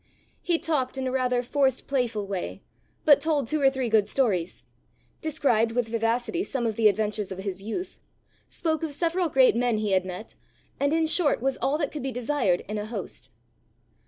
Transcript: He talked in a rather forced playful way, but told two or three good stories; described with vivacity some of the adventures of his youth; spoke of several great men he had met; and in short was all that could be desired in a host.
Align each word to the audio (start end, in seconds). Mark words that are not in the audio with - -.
He 0.41 0.57
talked 0.57 0.97
in 0.97 1.05
a 1.05 1.11
rather 1.11 1.43
forced 1.43 1.85
playful 1.85 2.25
way, 2.25 2.63
but 3.05 3.21
told 3.21 3.45
two 3.45 3.61
or 3.61 3.69
three 3.69 3.87
good 3.87 4.09
stories; 4.09 4.63
described 5.21 5.73
with 5.73 5.89
vivacity 5.89 6.41
some 6.41 6.65
of 6.65 6.75
the 6.75 6.87
adventures 6.87 7.31
of 7.31 7.37
his 7.37 7.61
youth; 7.61 7.99
spoke 8.49 8.81
of 8.81 8.93
several 8.93 9.29
great 9.29 9.55
men 9.55 9.77
he 9.77 9.91
had 9.91 10.03
met; 10.03 10.33
and 10.79 10.91
in 10.91 11.05
short 11.05 11.39
was 11.39 11.57
all 11.61 11.77
that 11.77 11.91
could 11.91 12.01
be 12.01 12.11
desired 12.11 12.61
in 12.61 12.79
a 12.79 12.87
host. 12.87 13.29